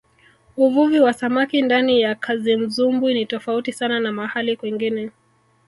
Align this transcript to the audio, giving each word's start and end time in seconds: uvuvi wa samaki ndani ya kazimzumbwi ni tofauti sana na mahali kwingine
uvuvi 0.57 0.99
wa 0.99 1.13
samaki 1.13 1.61
ndani 1.61 2.01
ya 2.01 2.15
kazimzumbwi 2.15 3.13
ni 3.13 3.25
tofauti 3.25 3.71
sana 3.73 3.99
na 3.99 4.11
mahali 4.11 4.57
kwingine 4.57 5.11